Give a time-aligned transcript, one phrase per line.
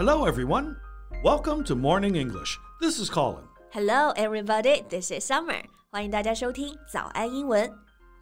[0.00, 0.76] Hello, everyone.
[1.22, 2.58] Welcome to Morning English.
[2.80, 3.44] This is Colin.
[3.70, 4.82] Hello, everybody.
[4.88, 5.62] This is Summer.
[5.90, 7.72] 欢迎大家收听早安英文。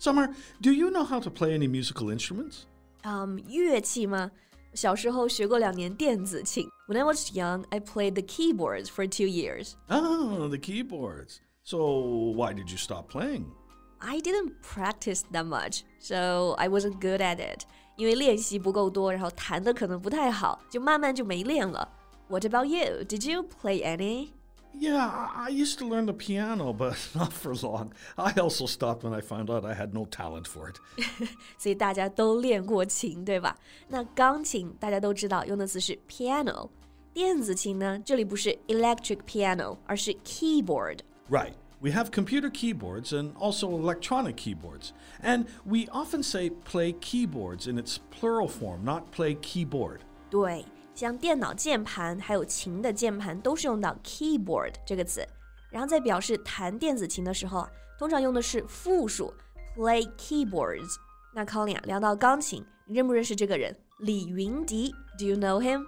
[0.00, 2.64] Summer, do you know how to play any musical instruments?
[3.02, 4.30] 嗯，乐器吗？
[4.74, 6.68] 小时候学过两年电子琴。
[6.88, 9.74] When I was young, I played the keyboards for two years.
[9.88, 11.38] Ah, the keyboards.
[11.62, 11.78] So,
[12.34, 13.46] why did you stop playing?
[14.00, 17.64] I didn't practice that much, so I wasn't good at it.
[17.98, 21.88] 因为练习不够多，然后弹的可能不太好，就慢慢就没练了。
[22.28, 23.04] What about you?
[23.04, 24.30] Did you play any?
[24.76, 27.90] Yeah, I I used to learn the piano, but not for long.
[28.16, 30.78] I also stopped when I found out I had no talent for it.
[31.58, 33.56] 所以大家都练过琴，对吧？
[33.88, 36.70] 那钢琴大家都知道用的词是 piano，
[37.12, 40.98] 电子琴呢，这里不是 electric piano，而是 keyboard。
[41.30, 41.52] Right.
[41.80, 44.92] We have computer keyboards and also electronic keyboards.
[45.22, 49.98] And we often say play keyboards in its plural form, not play keyboard.
[50.30, 55.26] 对，像电脑键盘还有琴的键盘都是用到 keyboard 这个词，
[55.70, 59.34] 然后在表示弹电子琴的时候啊，通常用的是复数
[59.76, 60.96] play keyboards。
[61.34, 63.76] 那 Colin 啊，聊到钢琴，你认不认识这个人？
[63.98, 65.84] 李云迪，Do you know him？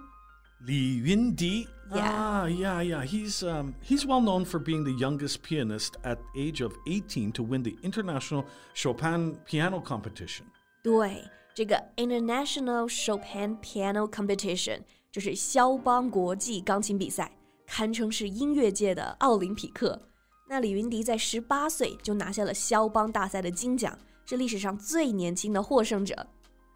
[0.65, 1.67] Li Yundi.
[1.91, 2.11] Yeah.
[2.11, 3.05] Ah, yeah, yeah.
[3.05, 7.31] He's um, he's well known for being the youngest pianist at the age of 18
[7.31, 10.43] to win the International Chopin Piano Competition.
[10.83, 11.23] 对，
[11.55, 14.81] 这个 International Chopin Piano Competition
[15.11, 17.31] 就是肖邦国际钢琴比赛，
[17.65, 20.01] 堪称是音乐界的奥林匹克。
[20.49, 26.27] 那李云迪在十八岁就拿下了肖邦大赛的金奖，是历史上最年轻的获胜者。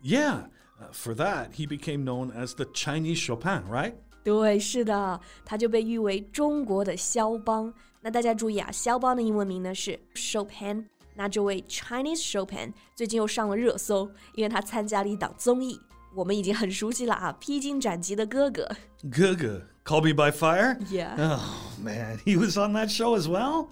[0.02, 0.48] Yeah.
[0.82, 3.94] uh, for that, he became known as the Chinese Chopin, right?
[4.27, 7.73] 对，是的，他就被誉为中国的肖邦。
[8.01, 10.87] 那大家注意啊，肖邦的英文名呢是 Chopin。
[11.15, 15.81] 那这位 Chinese Chopin 最近又上了热搜，因为他参加了一档综艺，
[16.13, 18.69] 我们已经很熟悉了啊，《披荆斩棘的哥哥》。
[19.13, 19.63] Guga.
[19.85, 20.77] Call Me by Fire?
[20.91, 21.15] Yeah.
[21.17, 22.19] Oh, man.
[22.25, 23.69] He was on that show as well?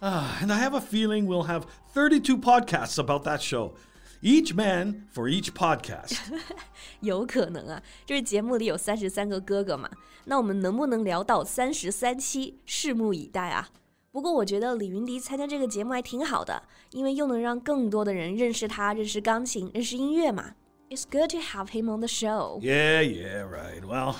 [0.00, 3.72] Ah, and I have a feeling we'll have 32 podcasts about that show.
[4.21, 6.17] Each man for each podcast.
[6.99, 9.89] 有可能啊，就是节目里有三十三个哥哥嘛，
[10.25, 13.69] 那我们能不能聊到三十三期，拭目以待啊。
[14.11, 20.53] 不过我觉得李云迪参加这个节目还挺好的，因为又能让更多的人认识他，认识钢琴，认识音乐嘛。
[20.89, 22.59] It's good to have him on the show.
[22.59, 23.81] Yeah, yeah, right.
[23.81, 24.17] Well,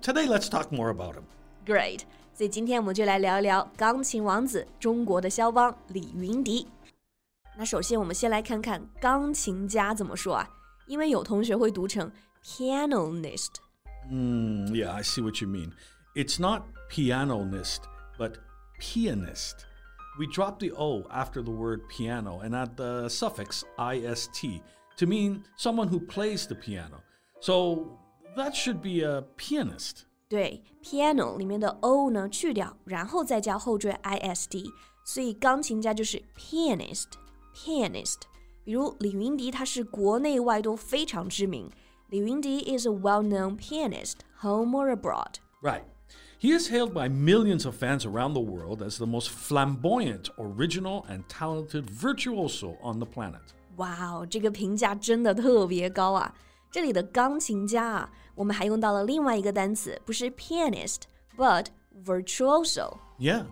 [0.00, 1.24] today let's talk more about him.
[1.66, 2.02] Great.
[2.32, 6.68] 所以今天我们就来聊一聊钢琴王子，中国的肖邦李云迪。
[7.56, 10.48] 那首先我们先来看看钢琴家怎么说啊，
[10.86, 12.10] 因为有同学会读成
[12.42, 13.56] pianist。
[14.10, 15.72] Mm, yeah, I see what you mean.
[16.14, 17.82] It's not pianonist,
[18.18, 18.34] but
[18.80, 19.64] pianist.
[20.18, 24.30] We drop the O after the word piano and add the suffix ist
[24.98, 27.02] to mean someone who plays the piano.
[27.40, 27.98] So
[28.36, 30.04] that should be a pianist.
[30.28, 34.66] 对，piano 里面的 o 呢去掉，然后再加后缀 ist，
[35.04, 36.22] 所以钢琴家就是
[37.56, 38.22] pianist，pianist。
[38.64, 41.70] 比如李云迪，他是国内外都非常知名。
[42.08, 45.36] 李云迪 is a well-known pianist, home or abroad.
[45.60, 45.84] Right.
[46.38, 51.04] He is hailed by millions of fans around the world as the most flamboyant, original,
[51.08, 53.40] and talented virtuoso on the planet.
[53.76, 56.34] 哇哦，这个评价真的特别高啊！
[56.70, 61.66] 这里的钢琴家啊，我们还用到了另外一个单词，不是 pianist，but
[62.04, 62.98] virtuoso。
[63.18, 63.46] Yeah.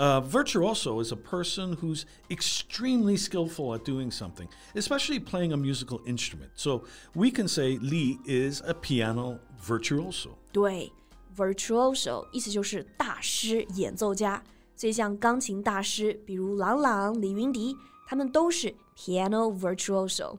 [0.00, 6.02] A virtuoso is a person who's extremely skillful at doing something, especially playing a musical
[6.06, 6.50] instrument.
[6.54, 10.36] So we can say Li is a piano virtuoso.
[10.52, 10.92] 对，
[11.34, 14.42] virtuoso 意思就是大师、演奏家。
[14.74, 17.74] 所以像钢琴大师，比如郎朗、李云迪，
[18.06, 20.38] 他们都是 piano virtuoso。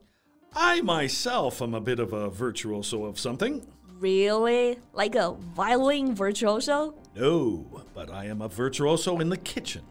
[0.52, 3.64] I myself am a bit of a virtuoso of something.
[4.02, 4.80] Really?
[4.94, 6.94] Like a violin virtuoso?
[7.16, 7.66] No,
[7.96, 9.82] but I am a virtuoso in the kitchen.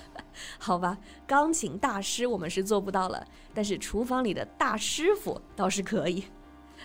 [0.59, 6.25] 好吧，钢琴大师我们是做不到了，但是厨房里的大师傅倒是可以。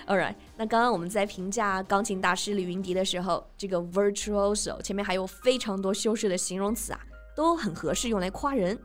[0.07, 7.01] Alright，那刚刚我们在评价钢琴大师李云迪的时候，这个 virtuoso 前面还有非常多修饰的形容词啊，
[7.35, 8.79] 都很合适用来夸人。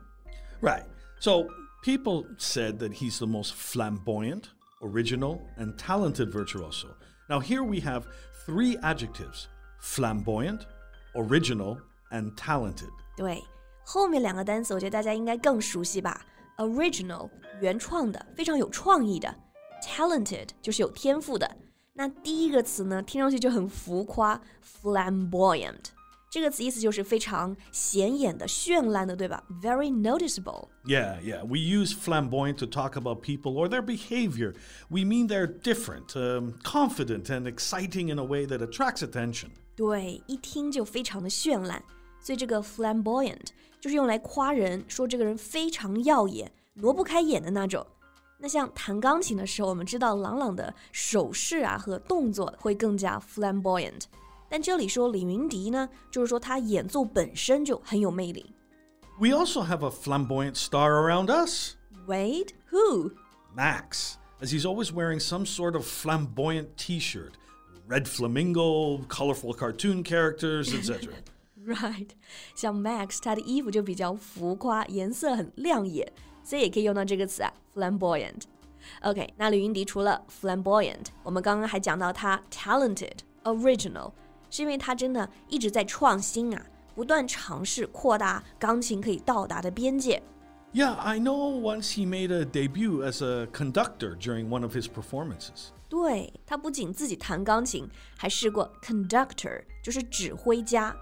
[0.60, 0.82] Right.
[1.20, 1.46] So
[1.84, 4.44] people said that he's the most flamboyant,
[4.80, 6.88] original, and talented virtuoso.
[7.29, 8.05] Now, here we have
[8.43, 9.47] three adjectives
[9.79, 10.61] flamboyant,
[11.13, 11.77] original,
[12.09, 12.89] and talented.
[13.15, 13.43] 对，
[13.85, 16.25] 后面两个单词我觉得大家应该更熟悉吧
[16.57, 17.29] ？Original
[17.61, 19.33] 原创的，非常有创意的
[19.83, 21.55] ；talented 就是有天赋的。
[21.93, 24.41] 那第一个词呢，听上去就很浮夸
[24.81, 25.91] ，flamboyant。
[26.30, 29.44] 这个词意思就是非常显眼的、绚烂的，对吧？
[29.62, 30.68] Very noticeable。
[30.84, 31.44] Yeah, yeah.
[31.44, 34.54] We use flamboyant to talk about people or their behavior.
[34.88, 39.50] We mean they're different, um, confident, and exciting in a way that attracts attention.
[39.76, 41.82] 对，一听就非常的绚烂。
[42.20, 43.48] 所以这个 flamboyant
[43.80, 47.86] 就是用来夸人，说这个人非常耀眼、挪不开眼的那种。
[48.38, 54.02] 那像弹钢琴的时候，我们知道朗朗的手势啊和动作会更加 flamboyant，
[54.48, 58.52] 但这里说李云迪呢，就是说他演奏本身就很有魅力。
[59.18, 61.74] We also have a flamboyant star around us.
[62.06, 63.12] Wait, who?
[63.56, 67.34] Max, as he's always wearing some sort of flamboyant T-shirt,
[67.88, 71.14] red flamingo, colorful cartoon characters, etc.
[71.64, 72.10] Right，
[72.54, 76.12] 像 Max 他的衣服就比较浮夸，颜色很亮眼，
[76.42, 84.12] 所以也可以用到这个词啊，flamboyant。OK，那李云迪除了 flamboyant，我们刚刚还讲到他 talented、original，
[84.49, 86.65] 是因为他真的一直在创新啊，
[86.95, 90.21] 不断尝试扩大钢琴可以到达的边界。
[90.73, 95.69] Yeah, I know once he made a debut as a conductor during one of his performances.
[95.87, 100.95] 对他不仅自己弹钢琴，还试过 conductor，就是指挥家。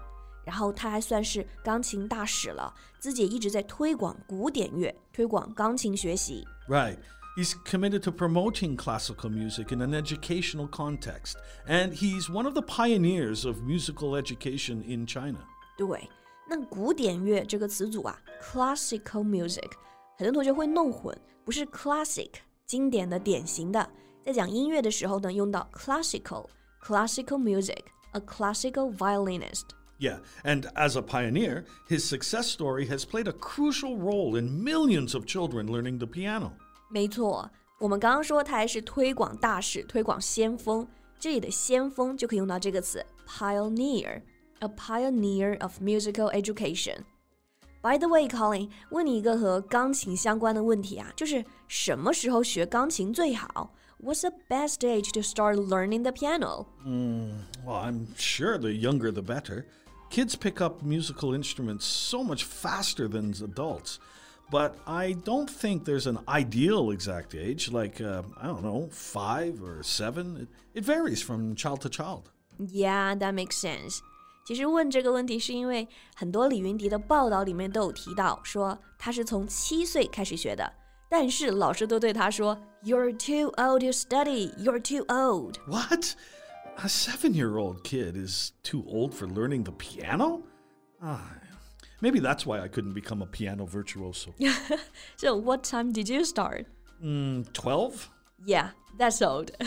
[0.46, 6.42] 然后他还算是钢琴大使了，自己也一直在推广古典乐，推广钢琴学习。
[6.66, 6.96] Right.
[7.37, 11.37] He's committed to promoting classical music in an educational context,
[11.67, 15.39] and he's one of the pioneers of musical education in China.
[15.75, 16.07] 对，
[16.47, 19.71] 那古典乐这个词组啊，classical music，
[20.17, 22.29] 很多同学会弄混，不是 classic
[22.67, 23.89] 经典的、典型的，
[24.23, 33.97] 在讲音乐的时候呢，用到 classical，classical music，a classical violinist。yeah, and as a pioneer, his success story has played a crucial
[33.97, 36.51] role in millions of children learning the piano.
[36.89, 37.49] 没错，
[37.79, 40.87] 我们刚刚说他还是推广大使、推广先锋，
[41.19, 53.73] 这里的先锋就可以用到这个词 pioneer，a pioneer of musical education。By the way, Colin，问你一个和钢琴相关的问题啊，就是什么时候学钢琴最好？
[54.01, 56.67] What's the best age to start learning the piano?
[56.85, 59.65] Mm, well, I'm sure the younger the better.
[60.09, 63.95] Kids pick up musical instruments so much faster than adults.
[64.49, 69.61] But I don't think there's an ideal exact age, like, uh, I don't know, five
[69.63, 70.37] or seven.
[70.37, 72.29] It, it varies from child to child.
[72.59, 73.99] Yeah, that makes sense.
[74.45, 80.71] 其实问这个问题是因为很多李云迪的报道里面都有提到，说他是从七岁开始学的，
[81.09, 84.53] 但是老师都对他说，You're too old to study.
[84.57, 85.57] You're too old.
[85.65, 86.15] What?
[86.77, 90.43] a seven year old kid is too old for learning the piano?
[91.01, 91.21] Ah,
[92.01, 94.33] maybe that's why I couldn't become a piano virtuoso.
[95.15, 96.65] so, what time did you start?
[97.03, 98.09] Mm, 12?
[98.45, 99.51] Yeah, that's old.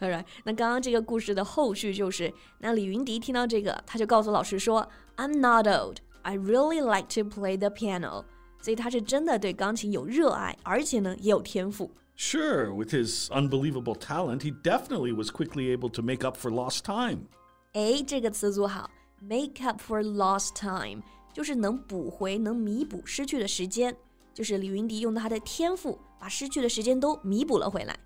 [0.00, 5.96] Alright，那刚刚这个故事的后续就是，那李云迪听到这个，他就告诉老师说：“I'm not old.
[6.22, 8.24] I really like to play the piano.”
[8.62, 11.90] 所以他是真的对钢琴有热爱，而且呢也有天赋。
[12.16, 17.28] Sure, with his unbelievable talent, he definitely was quickly able to make up for lost time.
[17.72, 18.90] 哎，这个词组好，
[19.20, 21.02] make up for lost time，
[21.34, 23.96] 就是能补回、能弥补失去的时间。
[24.32, 27.98] 就是李云迪用他的天赋，把失去的时间都弥补了回来。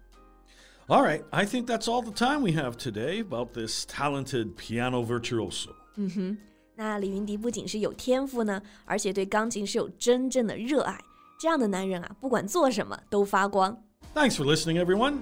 [0.87, 5.05] All right, I think that's all the time we have today about this talented piano
[5.05, 5.71] virtuoso.
[5.97, 6.39] 嗯哼，
[6.77, 10.99] 那李云迪不仅是有天赋呢，而且对钢琴是有真正的热爱。
[11.39, 13.83] 这样的男人啊，不管做什么都发光。
[14.15, 15.19] Thanks for listening, everyone.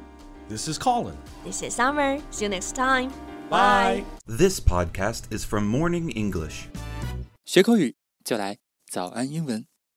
[0.48, 1.14] This is Colin.
[1.44, 2.20] This is Summer.
[2.30, 3.10] See you next time.
[3.50, 4.04] Bye.
[4.26, 6.66] This podcast is from Morning English.
[7.44, 7.94] 学口语
[8.27, 8.57] 就来
[8.91, 9.65] 早安英文。